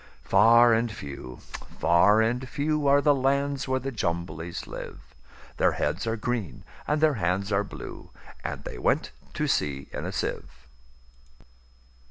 [0.25, 1.41] Far and few,
[1.79, 7.13] far and few, Are the lands where the Jumblies live:Their heads are green, and their
[7.21, 8.09] hands are blue;
[8.43, 10.65] And they went to sea in a sieve.